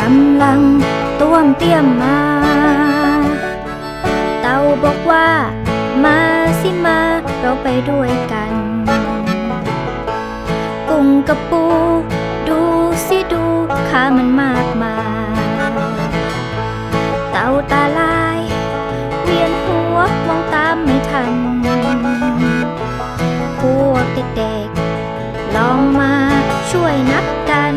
[0.00, 0.60] กำลัง
[1.20, 2.18] ต้วมเตี้ยมมา
[4.40, 5.28] เต่าบอกว่า
[6.04, 6.18] มา
[6.60, 7.00] สิมา
[7.40, 8.52] เราไปด้วยกัน
[10.88, 11.64] กุ้งกับปู
[12.48, 12.60] ดู
[13.06, 13.44] สิดู
[13.88, 14.96] ขามันมากมา
[15.36, 15.72] ย
[17.30, 18.40] เต่าตาลาย
[19.22, 21.32] เวียนหัวมองตามไม่ทัน
[23.58, 26.14] พวกเด็กๆลองมา
[26.70, 27.74] ช่วยนับกัน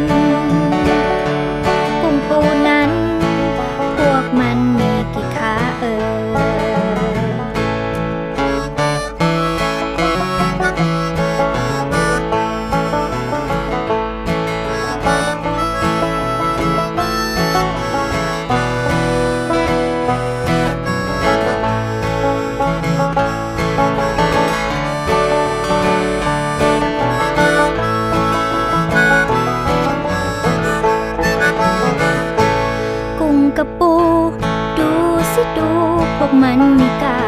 [36.25, 37.19] วกมันมีกา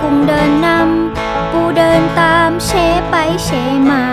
[0.00, 2.70] กุ้งเดินนำปูเดินตามเช
[3.10, 3.50] ไปเช
[3.90, 4.04] มา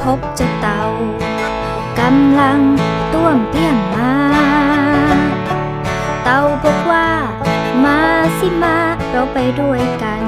[0.00, 0.80] พบเจ้าเต่า
[2.00, 2.60] กำลัง
[3.12, 4.12] ต้วมเตี้ยมมา
[6.24, 7.08] เต่าบอกว่า
[7.84, 7.98] มา
[8.38, 8.78] สิมา
[9.10, 10.24] เราไปด้วยกัน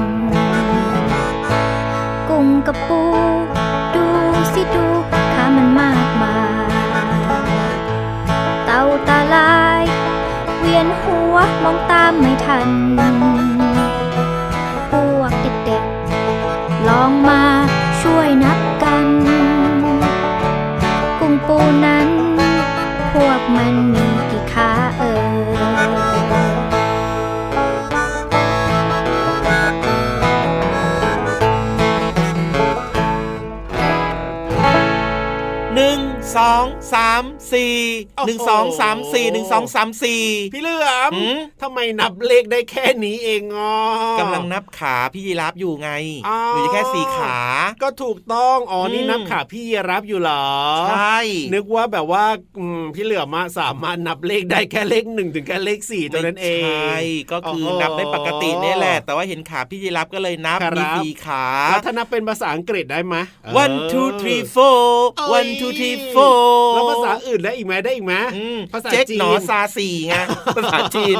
[2.29, 3.01] กุ้งกับปู
[11.63, 13.48] มองตามไม่ทัน
[38.27, 40.23] หนึ่งสองสามสี่หนึ่งสองสามสี่
[40.53, 43.73] พี่เหลือมหืมทำไมนับเลขได้แค่นี้เองอะ
[44.19, 45.89] กำลังนับขาพี่ยีราฟอยู่ไง
[46.27, 47.37] อ๋อหรือแค่สี่ขา
[47.83, 50.45] ก็ถูกต้องอ๋อนี่อืมนับขาพี่รับอยู่เหรอ
[50.89, 51.19] ใช่
[51.53, 52.25] นึกว่าแบบว่า
[52.57, 56.97] อืมพี่เหลือมอะสามารถนับเลขได้แค่เลขหนึ่งถึงแค่เลขสี่เท่านั้นเองใช่
[57.31, 63.15] ก็คือโอ้โหนับได้ปกตินี่แหละ แต่ว่าเห็นขาพี่ยีราฟก็เลยนับครับมีสี่ขาแล้วถ้านับเป็นภาษาอังกฤษได้ไหม
[63.63, 64.83] one two three four
[65.17, 66.39] เอ้ย one two three four
[66.73, 70.15] แล้วภาษาอื่นได้อีกไหมได้อีกไหมอืมภาษาเจ๊กจีนหนอซาสี่ไง
[70.57, 71.17] ภาษาจีน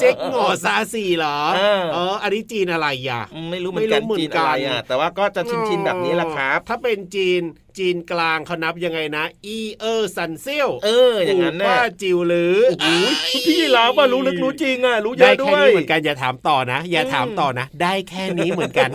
[0.00, 7.42] เจ๊กหงอซาซีเหรอเออเอออันนี้จีนอะไรอะอืมไม่รู้เหมือนกันไม่รู้เหมือนจีนกันอะไรอะแต่ว่าก็จะชินๆแบบนี้แหละครับ ถ้าเป็นจีน
[7.78, 13.14] จีนกลางเขานับยังไงนะ อีเออซันเซียวเอออย่างนั้นปู่ป้าน่ะจิวหรือโอ้ย
[13.46, 18.90] พี่ยีราฟอะรู้ลึกรู้จริงอะรู้เยได้อะด้แค่วยนี้เหมือนกันอย่าถามต่อนะ อย่าถามต่อนะ ได้แค่นี้เหมือนกัน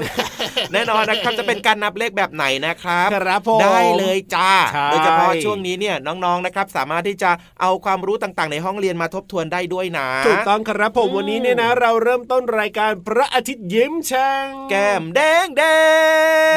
[0.74, 7.32] แน่นอนนะครับจะเป็นการนับเลขแบบไหนนะครับครับผมได้เลยจ้าใช่โดยเฉพาะช่วงนี้เนี่ยน้องๆนะครับ สามารถที่จะ
[7.62, 15.64] เอาความรู้ต่างๆ ในห้องเรียนมาทบทวนได้ด้วยนะถูกต้องครับผมวันนี้เนี่ยนะ เราเริ่มต้นรายการพระอาทิตย์ยิ้มช่างแก้มแดงแด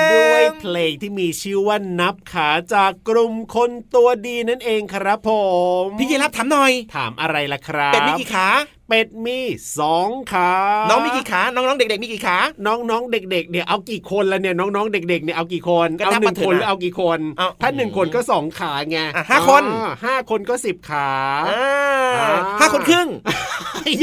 [0.07, 5.31] งด้วยเพลงที่มีชื่อว่านับขาจากกลุ่มคนตัวดีนั่นเองครับผ
[5.83, 8.49] ม พี่ยีรับถามหน่อย ถามอะไรล่ะครับ เป็ดมีกี่ขา
[8.89, 9.39] เป็ดมี
[9.79, 10.53] สองขา
[10.89, 21.11] น้องมีกี่ขาน้องๆเด็ก ๆ มีกี่ขาน้องๆเด็ก ๆ เนี่ยเอากี่คนละเนี่ยน้องๆเด็ก ๆเนี่ยเอากี่คนก็เอานับหนึ่มางเถอะคนหนะรือเอากี่คนเอาถ้าหนึ่งคนก็สองขาไงอะห้าคนอ๋อห้าคนก็สิบขา
[21.49, 22.29] อ่าอ่า
[22.61, 23.09] ห้าคนครึ่ง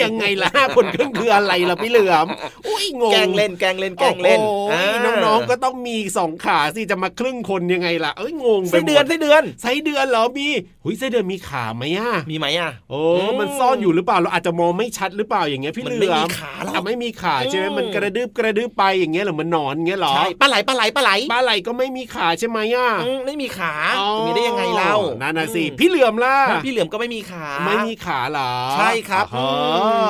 [0.04, 2.28] ยังไงล่ะห้าคนครึ่งคืออะไรล่ะพี่เหลือม
[2.68, 10.48] อุ้ยงงแกล้งเล่นแกล้งเล่นแกล้งเล่นโอ้ยาน้องๆก็ต้องมีสองขาสิจะมาครึ่งคนยังไงล่ะเอ้ยงงไปไส้หมเดือนไส้เดือนไส้เดือนเหรอมี
[10.84, 26.36] หุยไส้เดือนมีขาไหมอะมีไหมอะโอ้อืมมันซ่อนอยู่หรือเปล่าเราอาจจะมองไม่ชัดหรือเปล่าอย่างเงี้ยพี่มันเหลืไม่อมีมขาหรอกอะไม่มีขาใช่ไหมอืมมันกระดึบกระดึบไปอย่างเงี้ยเหรอมันนอนเงี้ยเหรอใช่ปลาไหลปลาไหลปลาไหลปลาไหลก็ไม่มีขาใช่ไหมอะอืมไม่มีขาอ๋อจะมีได้ยังไงเล่านั่นน่ะสิอืมพี่เหลือมล่ะ
[26.66, 29.50] พี่เหลือมก็ไม่มีขา ไม่มีขาเหรอใช่ครับอ๋อ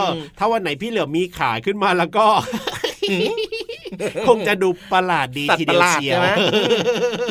[0.04, 2.26] อมถ้าวันไหนพี่เหลือมมีขาขึ้นมาแล้วก็
[3.12, 3.30] อืม
[4.28, 6.30] คงจะดูประหลาดดีสัตทีว์ปเดีระยวหลาดเชียใช่วไหม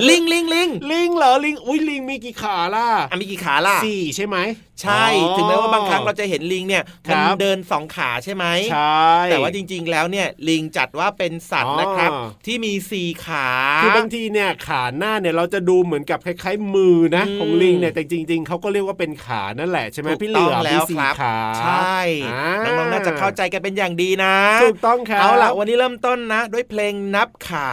[0.08, 4.36] ลิงลิงลิงลิงเหรอลิงอุ้ยลิงมีกี่ขาล่ะอะมีกี่ขาล่ะสี่ใช่ไหม
[4.82, 13.48] ใช่อ๋อถึงแม้ว่าบางครั้งเราจะเห็นลิงเนี่ยครัมันบเดินสองขาใช่ไหมใช่แต่ว่าจริง ๆ แล้วเนี่ยลิงจัดว่าเป็นสัตว์นะครับอ๋อที่มีสี่ขา
[13.82, 21.98] คือบางทีเนี่ยขาหน้าเนี่ยเราจะดูเหมือนกับคล้ายๆมือนะอืมของลิงเนี่ยแต่จริง ๆเขาก็เรียกว่าเป็นขานั่นแหละใช่ไหมถูกพี่เหลือต้องมแล้วมีสี่ครับขาใช่
[22.64, 27.70] น้องๆน่าจะเข้าใจกันเป็นอย่างดีนะถูกต้องครับเอาล่ะวันนี้เริ่มต้นนะด้วยเพลงนับขา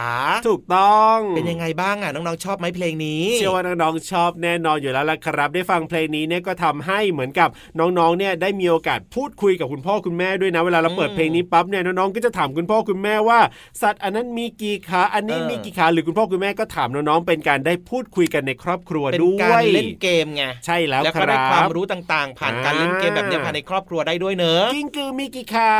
[0.48, 7.48] ถูกต้องเป็นยังไงบ้างอะน้องๆชอบไหมเพลงนี้ เชื่อว่าน้องๆชอบแน่นอนอยู่แล้วล่ะครับ ได้ฟังเพลงนี้เนี่ยก็ทำให้เหมือนกับ
[7.78, 13.40] น้องๆเนี่ยได้มีโอกาสพูดคุยกับคุณพ่อคุณแม่ด้วยนะเวลาเราเปิดอืมเพลงนี้ปั๊บเนี่ยน้องๆก็จะถามคุณพ่อคุณแม่ว่า
[13.82, 25.74] สัตว์อันนั้นมีกี่ขาอันนี้เออมีกี่ขาหรือคุณพ่อคุณแม่ก็ถามน้องๆเป็นการได้พูดคุยกันในครอบครัวเป็นด้วยการเล่นเกมไงใช่แล้วแล้วคก็รัได้ความบรู้ต่างๆ ผ่านอ่าการเล่นเกมแบบเนี้ยภายในครอบครัวได้ด้วยเนอะกิ้งกือมีกี่ขา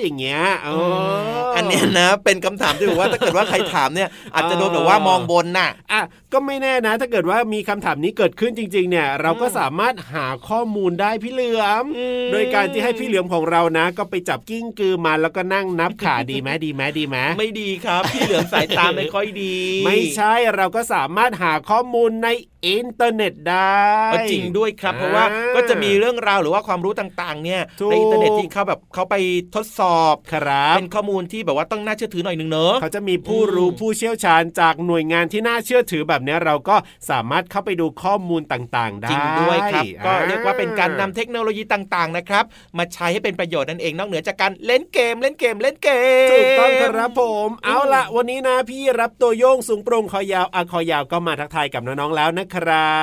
[0.00, 6.02] อย่างเงี้ยเออออันเนี้ยนะเป็นคำถามที่แบบว่าถ้าเกิดว่าใครถามเนี่ยอาจจะโดนแบบว่ามองบนน่ะอะ
[6.32, 22.28] ก็ไม่แน่นะ ถ้าเกิดว่ามีคำถามนี้เกิดขึ้นจริง ๆ เนี่ย เราก็สามารถหาข้อมูลได้พี่เหลือมอืมโดยการที่ให้พี่เหลือมของเรานะ ก็ไปจับกิ้งกือมาแล้วก็นั่งนับขาดีไหมดีไหมดีไหมไม่ดีครับ พี่เหลือมสายตาไม่ค่อยดี ไม่ใช่เราก็สามารถหาข้อมูลใน
[22.66, 23.82] อินเทอร์เน็ตได้
[24.12, 29.16] ก็จริงด้วยครับอ่าเพราะว่าก็จะมีเรื่องราวหรือว่าความรู้ต่างๆ เนี่ยถูกในอินเทอร์เน็ตที่เขาแบบเขาไป
[29.54, 36.76] ทดสอบครับเป็นข้อมูลที่แบบว่าต้องน่าเชื่อถือหน่อยนึงเนอะเขาจะมีผู้รู้อืมผู้เชี่ยวชาญจากหน่วยงานที่น่าเชื่อถือแบบเนี้ยเราก็
[37.10, 42.44] สามารถเข้าไปดูข้อมูลต่างๆ ได้จริงด้วยครับอ่ก็เรียกว่าเป็นการนำเทคโนโลยีต่างๆนะครับ
[42.78, 45.88] มาใช้ให้เป็นประโยชน์นั่นเองนอกเหนือจากการเล่นเกมเล่นเกมเล่นเก
[46.26, 53.00] มถูกต้องครับผม เอาละวันนี้นะพี่รับตัวโยงสูงโปร่งคอยาวอะคอยาวก็มาทักทายกับน้องๆแล้วนะครั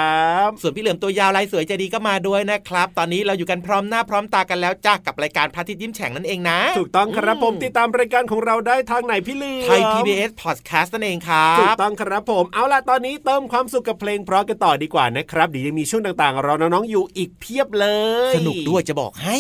[0.48, 17.88] บ ส่วนพี่เหลือมตัวยาวลายสวยใจดีก็มาด้วยนะครับ ตอนนี้เราอยู่กันพร้อมหน้าพร้อมตากันแล้วจ้ากับรายการพระอาทิตย์ยิ้มแฉ่งนั่นเองนะ ถูกต้องครับผมติดตามรายการของเราได้ทางไหนพี่ลือไทย PBS Podcast นั่นเองครัถูกบต้องครับผมเอาล่ะตอนนี้เติมความสุขกับเพลงเพราะกันต่อดีกว่านะครับเดี๋ยวยังมีช่วงต่างๆรอน้องๆอยู่อีกเพียบเล
[18.32, 19.38] ย สนุกด้วยจะบอกให้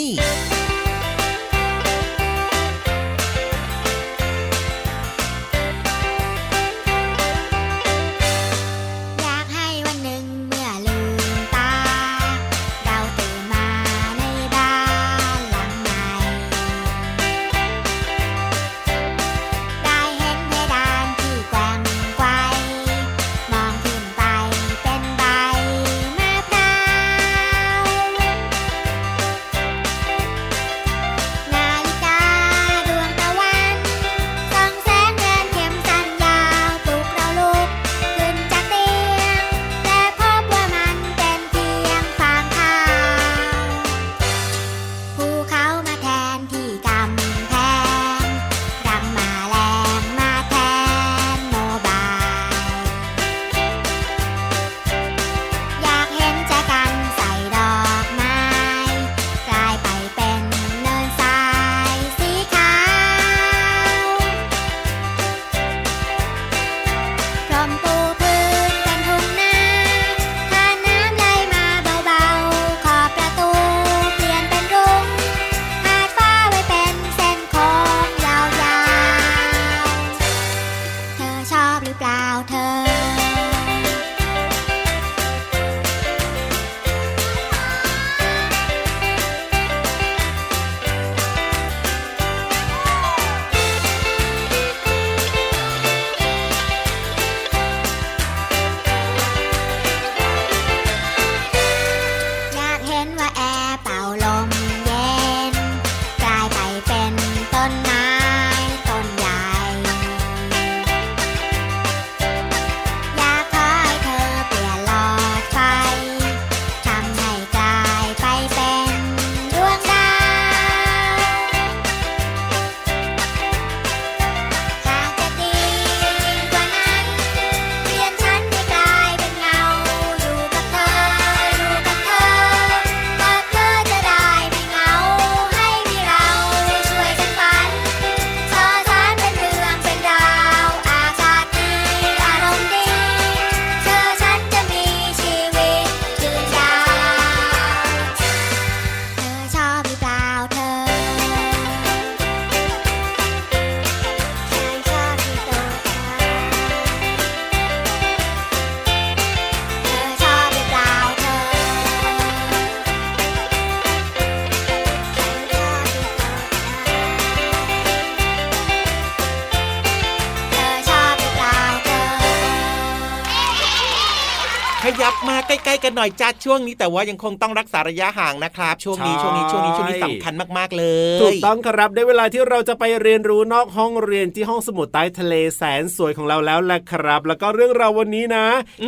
[175.03, 180.86] ยับมาใกล้ๆกันหน่อยจ้าช่วงนี้แต่ว่ายังคงต้องรักษาระยะห่างนะครับ ช่วงนี้ช่วงนี้ช่วงนี้ช่วงนี้สำคัญมากๆเล
[181.18, 188.46] ยถูกต้องครับได้เวลาที่เราจะไปเรียนรู้นอกห้องเรียนที่ห้องสมุดใต้ทะเลแสนสวยของเราแล้วแหละครับ แล้วก็เรื่องราววันนี้นะ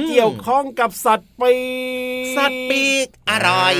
[0.09, 1.53] เกี่ยวข้องกับสัตว์ปี
[2.23, 3.75] กสัตว์ปีกอร่อย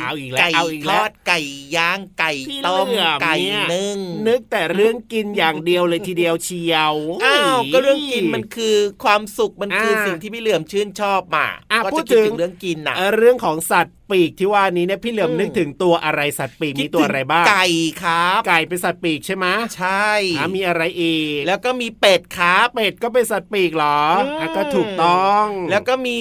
[0.00, 1.40] เอาอีกแล้วไก่เอาอีกทแล้วอดไก่
[1.76, 6.94] ย่างไก่พี่ต้มเหลือมไก่เนี่ยนึ่งนึกแต่เรื่องกินอย่างเดียวเลยทีเดียวเชียว
[7.24, 17.66] อ้าวก็เรื่องกินมันคือความสุขมันคืออ่าสิ่งที่พี่เหลื่อมชื่นชอบมาอะก็พูจะดคิดถึงถึงเรื่องกินนะเอ่อเรื่องของสัตว์ปีกที่ว่านี้เนี่ยพี่เหลือมอืมนึกถึงตัวอะไรสัตว์ปีกมีตัวอะไรบ้างไก่
[18.02, 19.46] ครับ ไก่เป็นสัตว์ปีกใช่ไหม
[19.76, 26.20] ใช่อะมีอะไรอีก แล้วก็มีเป็ดครับเป็ดก็เป็นสัตว์ปีกเหรออืมอะก็ถูกต้อง แล้วก็มี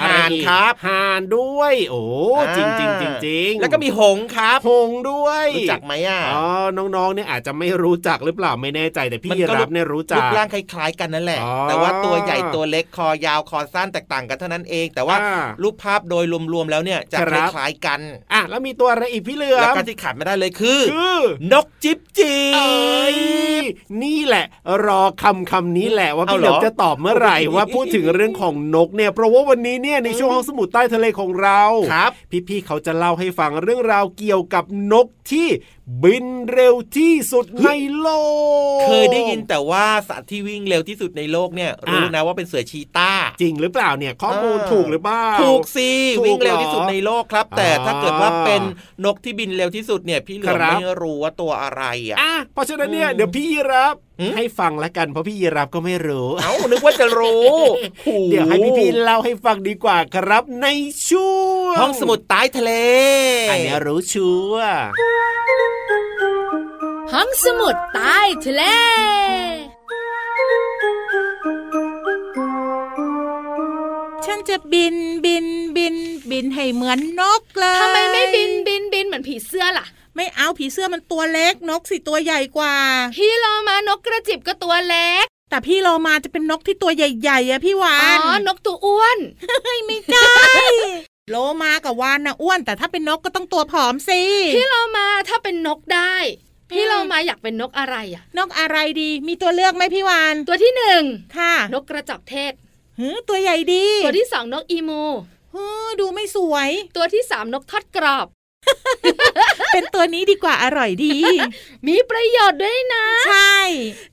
[0.00, 2.02] อะไรห่านอีกครับห่านด้วย โอ้
[2.56, 6.42] จริงจริงจริงจริงแล้วก็มีหงส์ครับหงส์ด้วยรู้จักไหมอะอ๋อ
[6.96, 18.00] น้องๆเนี่ยอาจจะไม่รู้จักหรือเปล่าไม่แน่ใจแต่พี่มันก็รับเนี่ยรู้จัรูกปร่างคล้าย ๆ กันนั่นแหละอ๋อแต่ว่าตัวใหญ่ตัวเล็กคอยาวคอสั้นแตกต่างกันเท่านั้นเอง แต่ว่าอ่ารูปภาพโดยรวมๆแล้วเนี่ยจะคครับล้ายๆกัน
[18.32, 21.20] อะแล้วมีตัวอะไรอีกพี่เหลือแล้วมก็ที่ขาดไม่ได้เลยคือคือ
[21.52, 23.16] นกจิ๊บจิ๊เอ้ย
[23.62, 23.64] บ
[24.02, 24.46] นี่แหละ
[24.86, 32.10] รอคำคำนี้แหละว่าเอาพี่เหเหรลืออมจะตอบเมื่อไหร่ว่าพูดถึงเรื่องของนกเนี่ยเพราะว่าวันนี้เนี่ยในช่วงห้องสมุดใต้ทะเลของเราครับ
[32.48, 35.48] พี่ๆเขาจะเล่าให้ฟังเรื่องราวเกี่ยวกับนกที่
[36.02, 38.08] บินเร็วที่สุดในโล
[38.76, 48.62] ก เคยได้ยินแต่ว่าสัตว์ที่วิ่งเร็วที่สุดในโลกเนี่ยรู้อะนะว่าเป็นเสือชีต้า จริงหรือเปล่าเนี่ยข้อมูลเออถูกหรือเปล่าถูกสิถูกวิ่งเร็วที่เหรอสุดในโลกครับ แต่อ่าถ้าเกิดว่าเป็น
[49.04, 57.54] นกที่บินเร็วที่สุดเนี่ยพี่เหลือมครับไม่รู้ว่าตัวอะไรอะอะเพราะฉะนั้นเนี่ยอืมเดี๋ยวพี่ยีรับหืมให้ฟังแล้วกันเพราะพี่ยีรับก็ไม่รู้ เอ้านึกว่าจะรู้
[58.30, 60.66] เดี๋ยวให้พี่ๆเล่าให้ฟังดีกว่าครับใน
[61.08, 61.40] ช่ว
[61.72, 62.72] งห้องสมุดใต้ทะเล
[63.50, 64.76] อันเนี้ยรู้ชัวร์
[67.12, 68.62] ห้องสมุดใต้ทะเล
[74.26, 75.46] ฉันจะบินบิน
[75.76, 75.94] บิน
[76.30, 82.74] บินให้เหมือนนกเลยทำไมไม่บินบินบินเหมือนผีเสื้อล่ะ ไม่เอาผีเสื้อมันตัวเล็กนกสิตัวใหญ่กว่า
[83.16, 89.18] พี่โลมานกกระจิบก็ตัวเล็ก แต่พี่โลมาจะเป็นนกที่ตัวใหญ่ๆอะพี่วาอ๋นอนกตัวอ้วน
[89.86, 90.32] ไม่ใช่
[91.30, 94.22] โลมากับวานนะอ้วน แต่ถ้าเป็นนกก็ต้องตัวผอมสิ
[94.56, 96.14] พี่โลมาถ้าเป็นนกได้
[96.70, 101.02] พี่อืมโลมาอยากเป็นนกอะไรอะนกอะไรดีมีตัวเลือกไหมพี่วาน ตัวที่หนึ่ง
[101.36, 102.52] ค่ะ นกกระจอกเทศ
[102.98, 105.02] หือตัวใหญ่ดี ตัวที่สองนกอีมู
[105.54, 108.26] ฮือดูไม่สวย ตัวที่สามนกทอดกรอบ
[109.72, 111.18] เป็นตัวนี้ดีกว่าอร่อยดี
[111.88, 113.58] มีประโยชน์ด้วยนะ ใช่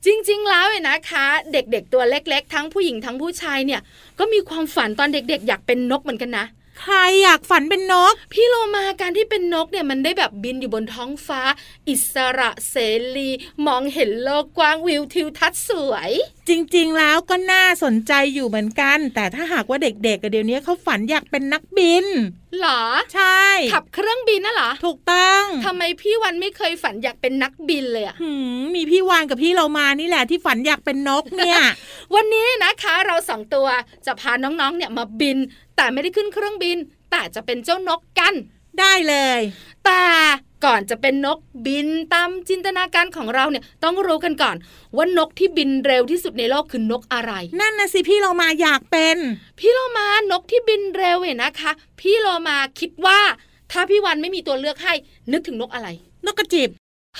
[0.04, 3.80] จริง ๆ แล้วเนี่ยนะคะ เด็กๆตัวเล็ก ๆ ทั้งผู้หญิงทั้งผู้ชายเนี่ย
[4.18, 6.46] ก็มีความฝันตอนเด็ก ๆ อยากเป็นนกเหมือนกันนะ
[6.80, 11.40] ใครอยากฝันเป็นนก พี่โลมาการที่เป็นนกเนี่ยมันได้แบบบินอยู่บนท้องฟ้า
[11.88, 12.76] อิสระเส
[13.16, 13.30] รี
[13.66, 16.10] มองเห็นโลกกว้างวิวทิวทัศน์สวย
[16.48, 22.06] จริงๆแล้วก็น่าสนใจอยู่เหมือนกัน แต่ถ้าหากว่าเด็กๆอะเดี๋ยวนี้เขาฝันอยากเป็นนักบิน
[22.60, 22.82] หรอ
[23.14, 23.40] ใช่
[23.74, 31.60] ขับเครื่องบินน่ะเหรอ ถูกต้องทำไมพี่วันไม่เคยฝันอยากเป็นนักบินเลยอะหืมมีพี่วานกับพี่เรามานี่แหละที่ฝันอยากเป็นนกเนี่ย
[32.14, 33.66] วันนี้นะคะเราสองตัว
[34.06, 35.38] จะพาน้องๆเนี่ยมาบิน
[35.76, 36.76] แต่ไม่ได้ขึ้นเครื่องบิน
[37.10, 38.34] แต่จะเป็นเจ้านกกัน
[38.80, 39.40] ได้เลย
[39.84, 40.02] แต่
[40.64, 44.56] ก่อนจะเป็นนกบินตามจินตนาการของเราเนี่ยต้องรู้กันก่อน
[44.96, 49.16] ว่านกที่บินเร็วที่สุดในโลกคือนกอะไร นั่นนะสิพี่เรามาอยากเป็น
[49.60, 53.20] พี่โลมานกที่บินเร็วเนี่ยนะคะ พี่โลมาคิดว่า
[53.72, 54.94] ถ้าพี่วันไม่มีตัวเลือกให้
[55.32, 55.88] นึกถึงนกอะไร
[56.26, 56.70] นกกระจิบ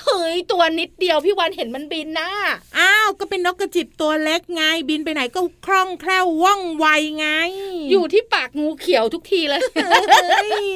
[0.01, 2.31] เฮ้ยตัวนิดเดียวพี่วันเห็นมันบินนะ
[2.79, 6.87] อ้าวก็เป็นนกกระจิบตัวเล็กไงบินไปไหนก็คล่องแคล่วว่องไว
[7.19, 7.27] ไง
[7.91, 10.69] อยู่ที่ปากงูเขียวทุกทีเลยเอ้ย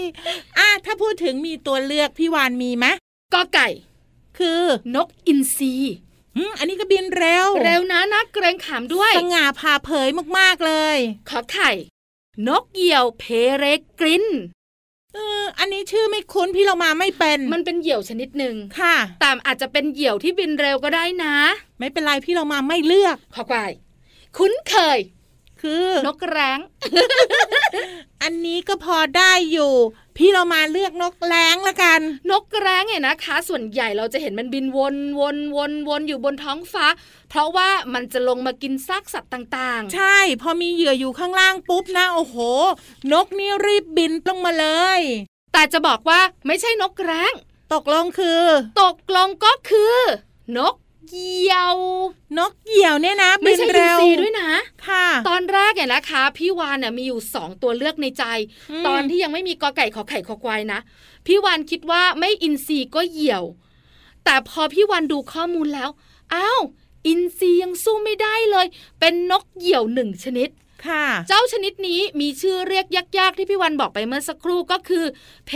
[0.58, 2.86] อะถ้าพูดถึงมีตัวเลือกพี่วานมีไหม
[3.34, 3.68] กอไก่
[4.38, 4.62] คือ
[4.94, 5.74] นกอินทรี
[6.36, 10.08] หืมอันนี้ก็บินเร็ว เร็วนะนะเกรงขามด้วยสง่าผ่าเผย
[10.38, 10.96] มากๆเลย
[11.28, 11.70] ขอไข่
[12.48, 13.24] นกเหยี่ยวเพ
[13.58, 13.64] เร
[14.00, 21.36] กรินเอออันนี้ชื่อไม่คุ้นพี่เรามาไม่เป็น มันเป็นเหยี่ยวชนิดหนึ่งค่ะ แต่อาจจะเป็นเหยี่ยวที่บินเร็วก็ได้นะ
[21.78, 23.66] ไม่เป็นไรพี่เรามาไม่เลือก ขอไข่
[24.36, 24.98] คุ้นเคย
[25.62, 26.58] คือนกแร้ง
[28.22, 29.72] อันนี้ก็พอได้อยู่
[30.16, 32.00] พี่เรามาเลือกนกแร้งละกัน
[32.30, 36.86] นกแร้งเนี่ยนะคะ ส่วนใหญ่เราจะเห็นมันบินวนวนวนวนอยู่บนท้องฟ้า
[37.30, 42.36] เพราะว่ามันจะลงมากินซากสัตว์ต่างใช่ พอมีเหยื่ออยู่ข้างล่างปุ๊บนะโอ้โห
[43.12, 44.66] นกนี่รีบบินลงมาเล
[44.98, 47.32] ยๆแต่จะบอกว่าไม่ใช่นกแร้ง
[47.74, 48.42] ตกลงคือ
[48.82, 49.96] ตกลงก็คือ
[50.58, 50.74] นก
[51.08, 51.76] เหยี่ยว
[52.38, 54.50] นกเหยี่ยวเนี่ยนะไม่บินใช่อินเร็วทรีด้วยนะ
[54.88, 58.24] ค่ะ ตอนแรกเนี่ยนะคะ พี่วานเนี่ยมีอยู่สองตัวเลือกในใจ
[58.82, 60.80] มตอนที่ยังไม่มีกอไก่ขอไข่ขอควายนะ
[61.26, 63.44] พี่วานคิดว่าไม่อินทรีก็เหยี่ยว
[64.24, 65.90] แต่พอพี่วานดูข้อมูลแล้ว
[66.34, 66.60] อ้าว
[67.06, 68.66] อินทรียังสู้ไม่ได้เลย
[69.00, 70.48] เป็นนกเหยี่ยวหนึ่งชนิด
[70.86, 72.86] ค่ะ เจ้าชนิดนี้มีชื่อเรียก
[73.18, 75.04] ยากๆ ที่พี่วันบอกไปเมื่อสักครู่ก็คือ
[75.46, 75.52] เพ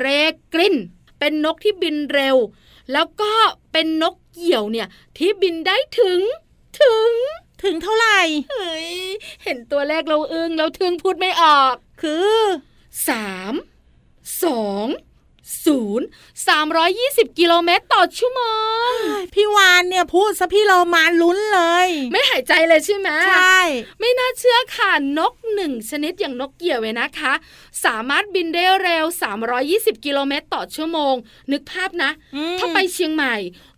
[0.00, 0.06] เร
[0.54, 0.76] กริน
[1.18, 2.36] เป็นนกที่บินเร็ว
[2.92, 3.32] แล้วก็
[3.72, 6.20] เป็นนกเหยี่ยวเนี่ยที่บินได้ถึง
[6.80, 7.12] ถึง
[7.62, 8.20] ถึงเท่าไหร่
[8.50, 8.90] เฮ้ย
[9.44, 12.36] เห็นตัวเลขเราอึ้งเราทึ่งพูดไม่ออก คือ
[13.08, 13.54] สาม
[14.42, 14.86] สอง
[15.64, 16.06] ศูนย์
[16.48, 18.42] สามร้อยยี่สิบกิโลเมตรต่อชั่วโม
[18.90, 18.92] ง
[19.34, 23.60] พี่วานเนี่ยพูดซะพี่เรามาลุ้นเลย ไม่หายใจเลยใช่ไหมใช่
[24.00, 27.32] ไม่น่าเชื่อค่ะนกหนึ่งชนิดอย่างนกเหยี่ยวเลยนะคะ
[27.84, 29.04] สามารถบินได้เร็ว
[29.54, 31.14] 320 กิโลเมตรต่อชั่วโมง
[31.52, 33.34] นึกภาพนะอืมถ้าไปเชียงใหม่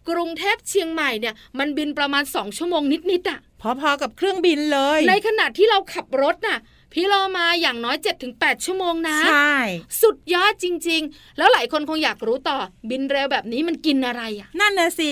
[0.08, 3.40] กรุงเทพเชียงใหม่เนี่ยมันบินประมาณ 2 ชั่วโมงนิดๆอะ
[3.80, 6.58] พอๆกับเครื่องบินเลย ในขณะที่เราขับรถน่ะ
[6.96, 7.96] พี่เรามาอย่างน้อย
[8.30, 9.56] 7-8 ชั่วโมงนะใช่
[10.02, 12.58] สุดยอดจริง ๆ แล้วหลายคนคงอยากรู้ต่อ
[12.90, 15.10] บินเร็วแบบนี้มันกินอะไรอะนั่นน่ะสิ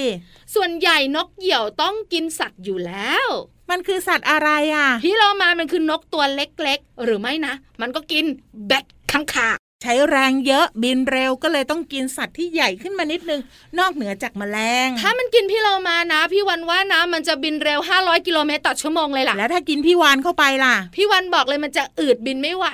[0.54, 3.26] ส่วนใหญ่นกเหยี่ยวต้องกินสัตว์อยู่แล้ว
[3.70, 8.24] มันคือสัตว์อะไรอะ พี่เรามามันคือนกตัวเล็กๆ หรือไม่นะ มันก็กิน
[8.66, 9.48] แบดข้างคา
[9.82, 13.40] ใช้แรงเยอะบินเร็วก็เลยต้องกินสัตว์ที่ใหญ่ขึ้นมานิดนึง
[13.78, 22.66] นอกเหนือจากแมลง ถ้ามันกินพี่เรามานะ พี่วันว่านะมันจะบินเร็ว 500 กิโลเมตรต่อชั่วโมงเลยล่ะ แล้วถ้ากินพี่วานเข้าไปล่ะ พี่วันบอกเลยมันจะอืดบินไม่ไหว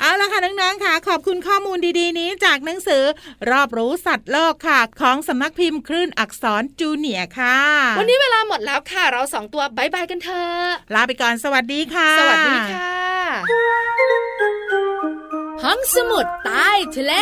[0.00, 3.02] เอาละค่ะน้องๆค่ะ ขอบคุณข้อมูลดีๆ นี้จากหนังสือ
[3.50, 7.58] รอบรู้สัตว์โลกค่ะ ของสำนักพิมพ์คลื่นอักษรจูเนียร์ค่ะ
[7.98, 14.19] วันนี้เวลาหมดแล้วค่ะ เราสองตัวบายบายกันเถอะลาไปก่อนสวัสดีค่ะ สวัสดีค่ะ
[15.64, 17.12] ห้องสมุดใต้ทะเล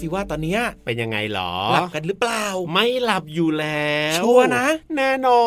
[0.00, 5.42] สิว่าตอนเนี้ยเป็นยังไงหรอหลับกันหรือเปล่า ไม่หลับอยู่แล้วชัวร์นะ แน่นอ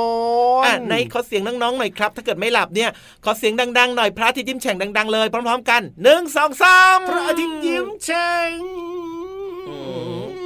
[0.62, 2.89] นอะในขอเสียงน้องๆหน่อยครับ ถ้าเกิดไม่หลับเนี่ย
[3.25, 8.88] ขอเสียงดังๆหน่อยพระอาทิตย์ยิ้มแฉ่งดังๆเลยพร้อมๆกันหนึ่งสองสามพระอาทิตย์ยิ้มแฉ่งอืม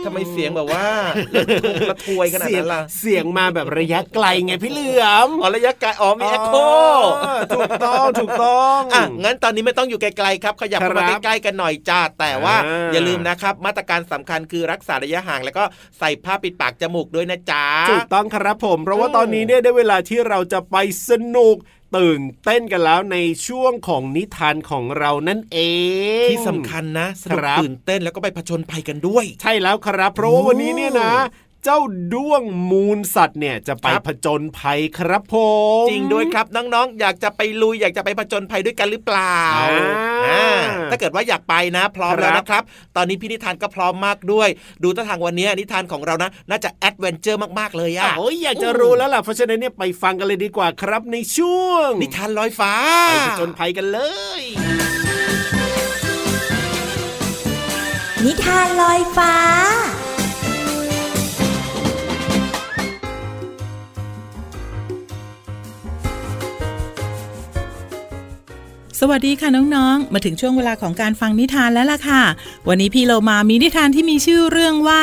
[0.05, 0.85] ทำไมเสียงแบบว่า
[1.91, 6.55] ระทวยขนาดเสียงนั้นล่ะ เสียงมาแบบระยะไกลไงพี่เหลือมอ๋อระยะไกลอ๋อมีเอ็โค
[7.21, 15.63] เออถูกต้องถูกต้องอะงั้นตอนนี้ไม่ต้องอยู่ไกลๆครับขยับเข้ามาครับใกล้ๆกันหน่อยจ้าแต่ว่าอ่าอย่าลืมนะครับ มาตรการสำคัญคือรักษาระยะห่าง แล้วก็
[15.99, 20.75] ใส่ผ้าปิดปากจมูกด้วยนะจ๊ะถูกต้องครับผม เพราะว่าอืมตอนนี้เนี่ยได้เวลาที่เราจะไป
[21.09, 21.55] สนุก
[21.97, 25.57] ตื่นเต้นกันแล้วในช่วงของนิทานของเรานั่นเอ
[26.25, 31.11] ง ที่สำคัญนะสนุกครับตื่นเต้นแล้วก็ไปผจญภัยกันด้วย ใช่แล้วครับ เพราะว่าวันนี้เนี่ยนะ
[31.63, 31.79] เจ้า
[32.13, 35.35] ด้วงมูลสัตว์เนี่ยจะไปครับผจญภัยครับผ
[35.83, 42.63] มจริงด้วยครับน้องๆ อยากจะไปลุยอยากจะไปผจญภัยด้วยกันหรือเปล่าอ่าอ่าถ้าเกิดว่าอยากไปนะ พร้อมครับแล้วนะครับ
[42.95, 44.49] ตอนนี้พี่นิทานก็พร้อมมากด้วย
[44.83, 52.73] ดูท่าทางวันนี้นิทานของเรานะ น่าจะแอดเวนเจอร์มากๆเลยอะโอ้ยอยากจะรู้แล้วล่ะเพราะฉะนั้นเนี่ยไปฟังกันเลยดีกว่าครับในช่วง นิทานลอยฟ้า
[53.09, 53.99] ไปผจญภัยกันเล
[54.39, 54.41] ย
[58.25, 59.33] นิทานลอยฟ้า
[69.09, 72.23] วัสดีค่ะน้องๆ มาถึงช่วงเวลาของการฟังนิทานแล้วล่ะค่ะ
[72.67, 75.01] วันนี้พี่เรามามีนิทานที่มีชื่อเรื่องว่า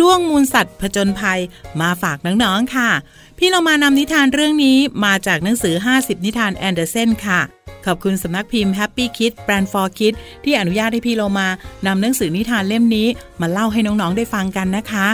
[0.00, 1.40] ด้วงมูลสัตว์ผจญภัย
[1.80, 2.90] มาฝากน้องๆค่ะ
[3.38, 7.40] พี่เรามานำนิทานเรื่องนี้มาจากหนังสือ 50 นิทานแอนเดอร์เซนค่ะ
[7.86, 11.48] ขอบคุณสำนักพิมพ์ Happy Kids Brand for Kids ที่อนุญาตให้พี่เรามา
[11.86, 13.08] นำหนังสือนิทานเล่มนี้
[13.40, 15.08] มาเล่าให้น้องๆได้ฟังกันนะคะ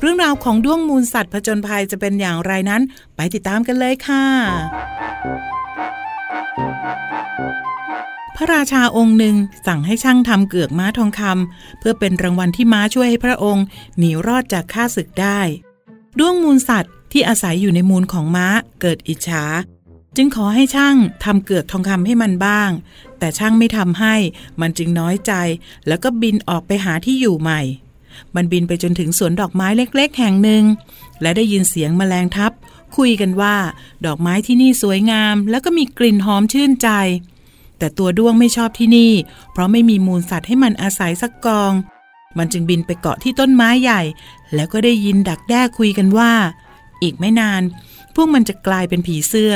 [0.00, 2.82] เรื่องราวของด้วงมูลสัตว์ผจญภัยจะเป็นอย่างไรนั้น
[3.16, 4.24] ไปติดตามกันเลยค่ะ
[8.36, 13.64] พระราชาองค์หนึ่งสั่งให้ช่างทำเกือกม้าทองคำเพื่อเป็นรางวัลที่ม้าช่วยให้พระองค์
[13.98, 15.40] หนีรอดจากข้าศึกได้
[16.18, 18.46] ด้วงมูลสัตว์ที่อาศัยอยู่ในมูลของม้า
[18.80, 19.44] เกิดอิจฉา
[20.16, 22.70] จึงขอให้ช่างทำเกือกทองคำให้มันบ้าง
[23.18, 24.14] แต่ช่างไม่ทำให้
[24.60, 25.32] มันจึงน้อยใจ
[25.86, 27.60] แล้วก็บินออกไปหาที่อยู่ใหม่
[28.34, 30.64] มันบินไปจนถึงสวนดอกไม้เล็ก ๆ แห่งหนึ่ง
[31.22, 32.52] และได้ยินเสียงแมลงทับ
[32.96, 33.56] คุยกันว่า
[34.06, 36.88] ดอกไม้ที่นี่สวยงาม แล้วก็มีกลิ่นหอมชื่นใจ
[37.78, 39.12] แต่ตัวด้วงไม่ชอบที่นี่
[39.52, 41.72] เพราะไม่มีมูลสัตว์ให้มันอาศัยสักกอง
[42.38, 44.02] มันจึงบินไปเกาะที่ต้นไม้ใหญ่
[44.54, 46.32] แล้วก็ได้ยินดักแด้คุยกันว่า
[47.02, 47.62] อีกไม่นาน
[48.14, 49.54] พวกมันจะกลายเป็นผีเสื้อ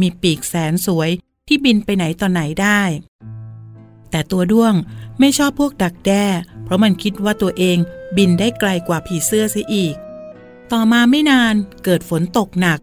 [0.00, 1.10] มีปีกแสนสวย
[1.48, 2.82] ที่บินไปไหนต่อไหนได้
[4.10, 4.74] แต่ตัวด้วง
[5.20, 6.24] ไม่ชอบพวกดักแด้
[6.64, 7.78] เพราะมันคิดว่าตัวเอง
[8.16, 9.94] บินได้ไกลกว่าผีเสื้อเสียอีก
[10.76, 11.54] ต่อมาไม่นาน
[11.84, 12.80] เกิดฝนตกหนัก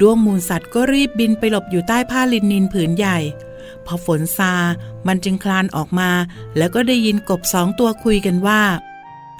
[0.00, 3.18] ดวงมูลสัตว์ก็รีบบินไปหลบอยู่ใต้ผ้าลินนินผืนใหญ่
[3.86, 4.52] พอฝนซา
[5.06, 6.10] มันจึงคลานออกมา
[6.56, 8.62] แล้วก็ได้ยินกบสองตัวคุยกันว่า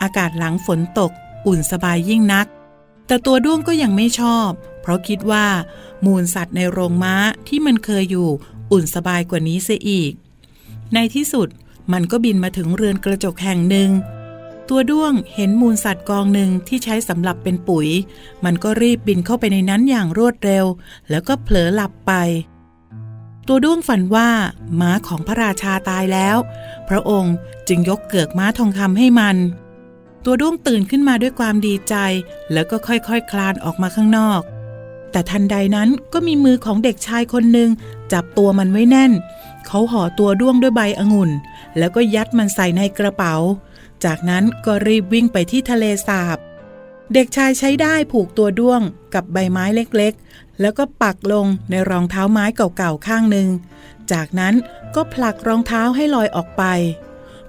[0.03, 1.13] อากาศหลังฝนตก
[1.47, 2.47] อุ่นสบายยิ่งนัก
[3.07, 4.51] แต่ตัวด้วงก็ยังไม่ชอบ
[4.81, 5.47] เพราะคิดว่า
[6.05, 7.15] มูลสัตว์ในโรงม้า
[7.49, 8.29] ที่มันเคยอยู่
[8.73, 10.13] อุ่นสบายกว่านี้เสียอีก
[10.95, 11.49] ในที่สุด
[11.93, 13.91] มันก็บินมาถึงเรือนกระจกแห่งหนึ่ง
[14.69, 17.89] ตัวด้วงเห็นมูลสัตว์กองหนึ่งที่ใช้สำหรับเป็นปุ๋ย
[18.45, 20.65] มันก็รีบบินเข้าไปในนั้นอย่างรวดเร็ว
[21.11, 22.13] แล้วก็เผลอหลับไป
[23.49, 24.29] ตัวด้วงฝันว่า
[24.81, 26.37] ม้าของพระราชาตายแล้ว
[26.89, 27.35] พระองค์
[27.69, 29.37] จึงยกเกือกม้าทองคำให้มัน
[30.25, 31.95] ตัวด้วงตื่นขึ้นมาด้วยความดีใจ
[32.53, 34.41] แล้วก็ค่อยๆคคลานออกมาข้างนอก
[35.11, 37.71] แต่ทันใดนั้นก็มีมือของเด็กชายคนหนึ่ง
[38.13, 39.13] จับตัวมันไว้แน่น
[39.67, 41.31] เขาห่อตัวด้วงด้วยใบองุ่น
[41.79, 43.35] แล้วก็ยัดมันใส่ในกระเป๋า
[44.05, 46.39] จากนั้นก็รีบวิ่งไปที่ทะเลสาบ
[47.15, 48.81] เด็กชายใช้ได้ผูกตัวด้วง
[49.15, 53.49] กับใบไม้เล็กๆ แล้วก็ปักลงในรองเท้าไม้เก่าๆข้างหนึ่ง
[54.13, 54.55] จากนั้น
[54.95, 56.65] ก็ผลักรองเท้าให้ลอยออกไป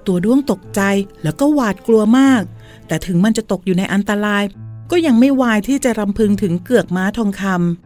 [0.06, 0.82] ตัวด้วงตกใจ
[1.24, 2.44] แล้วก็หวาดกลัวมาก
[2.88, 4.44] แต่ถึงมันจะตกอยู่ในอันตราย
[4.92, 7.44] ก็ยังไม่วายที่จะรำพึงถึงเกือกม้าทองค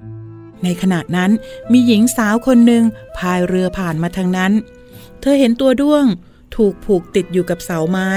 [0.10, 1.32] ำในขณะนั้น
[1.71, 2.84] มีหญิงสาวคนหนึ่ง
[3.17, 4.51] พายเรือผ่านมาทางนั้น
[5.21, 6.06] เธอเห็นตัวด้วง
[6.56, 8.10] ถูกผูกติดอยู่กับเสาไม้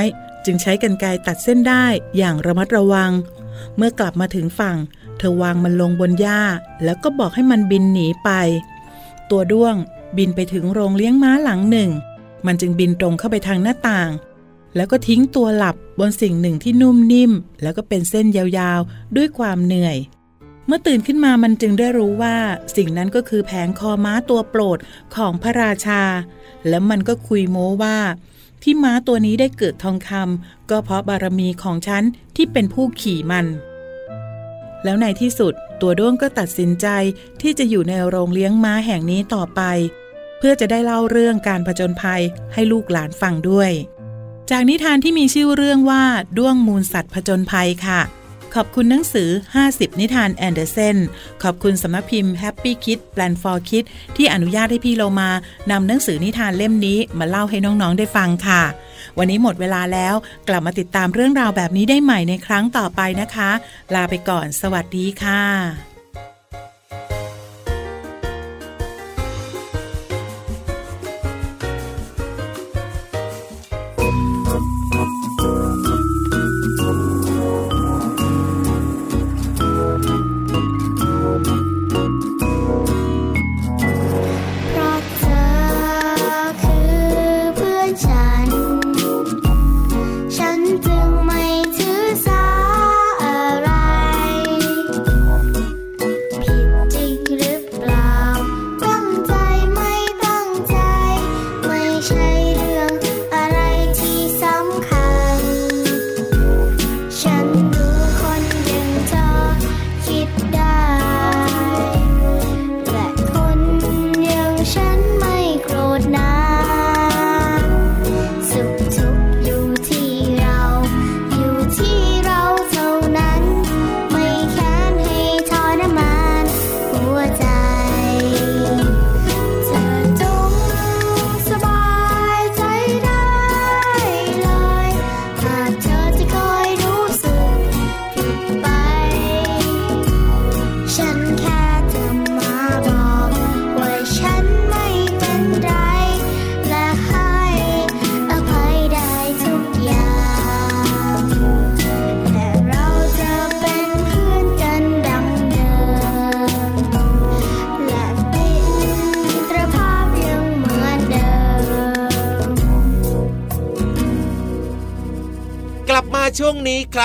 [0.44, 1.84] จึงใช้กรรไกรตัดเส้นได้
[2.16, 3.10] อย่างระมัดระวัง
[3.76, 4.76] เมื่อกลับมาถึงฝั่ง
[5.18, 6.42] เธอวางมันลงบนหญ้า
[6.84, 8.30] แล้วก็บอกให้มันบินหนีไป
[9.30, 9.74] ตัวด้วง
[10.16, 11.90] บินไปถึงโรงเลี้ยงม้าหลังหนึ่ง
[12.46, 14.10] มันจึงบินตรงเข้าไปทางหน้าต่าง
[14.76, 19.96] แล้วก็ทิ้งตัวหลับบนสิ่งหนึ่งที่นุ่มนิ่ม แล้วก็เป็นเส้นยาวๆ ด้วยความเหนื่อย
[20.66, 22.36] เมื่อตื่นขึ้นมามันจึงได้รู้ว่า
[22.76, 24.78] สิ่งนั้นก็คือแผงคอม้าตัวโปรด
[25.14, 26.02] ของพระราชา
[26.68, 27.98] แล้วมันก็คุยโม้ว่า
[28.62, 32.02] ที่ม้าตัวนี้ได้เกิดทองคำก็เพราะบารมีของฉัน
[32.36, 33.46] ที่เป็นผู้ขี่มัน
[34.84, 36.86] แล้วในที่สุดตัวด้วงก็ตัดสินใจ
[37.40, 39.60] ที่จะอยู่ในโรงเลี้ยงม้าแห่งนี้ต่อไป
[40.38, 43.70] เพื่อจะได้เล่าเรื่องการผจญภัยให้ลูกหลานฟังด้วย
[44.50, 46.04] จากนิทานที่มีชื่อเรื่องว่า
[46.38, 48.00] ด้วงมูลสัตว์ผจญภัยค่ะ
[48.56, 49.30] ขอบคุณหนังสือ
[49.64, 50.96] 50 นิทานแอนเดอร์เซน
[51.42, 55.30] ขอบคุณสำนักพิมพ์ Happy Kids Plan for Kids ที่อนุญาตให้พี่เรามา
[55.70, 58.62] นำหนังสือนิทานเล่มนี้มาเล่าให้น้องๆได้ฟังค่ะ
[59.18, 60.14] วันนี้หมดเวลาแล้ว
[60.48, 63.50] กลับมาติดตามเรื่องราวแบบนี้ได้ใหม่ในครั้งต่อไปนะคะ
[63.94, 65.89] ลาไปก่อน สวัสดีค่ะ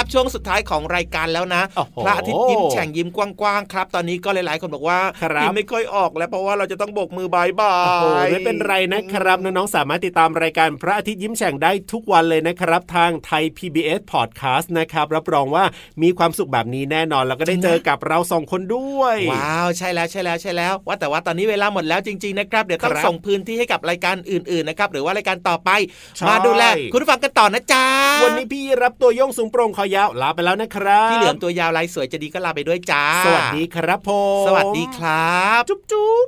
[0.05, 15.65] ครับช่วงสุดท้ายของรายการแล้วนะโอ้โหพระอาทิตย์ยิ้มแฉ่งยิ้มกว้างๆครับ ตอนนี้ก็หลายๆคนบอกว่าครับยิ้มไม่ค่อยออกแล้วเพราะว่าเราจะต้องโบกมือบายบาโอ้โหยไม่เป็นไรนะครับน้องๆสามารถติดตามรายการพระอาทิตย์ยิ้มแฉ่งได้ทุกวันเลยนะครับ ทางไทย PBS Podcast นะครับรับรองว่า
[16.01, 25.69] มีความสุขแบบนี้แน่นอนแล้วก็ได้เจอกับเราสองคนด้วย ว้าวใช่แล้วใช่แล้วใช่แล้ว ว่าแต่ว่าตอนนี้เวลาหมดแล้วจริงๆนะครับเดี๋ยวต้องครับส่งพื้นที่ให้กับรายการอื่นๆนะครับหรือว่ารายการต่อไป
[26.17, 27.85] ใช่มาดูแลคุณผู้ฟังกันต่อนะจ๊ะ
[28.23, 34.09] วันนี้พี่รับตัวโยงสูงโปร่งคอยาวลาไปแล้วนะครับพี่เหลือมตัวยาวลายสวยจะดีก็ลาไปด้วยจ้า สวัสดีครับผ
[34.43, 36.25] มสวัสดีครับ จุ๊บจุ๊บ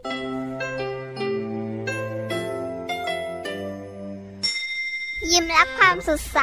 [5.32, 6.40] ยิ้มรับความสดใส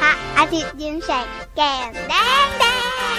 [0.00, 1.26] พระอาทิตย์ยิ้มแฉก
[1.56, 2.64] แก้มแดงแด
[3.16, 3.18] ง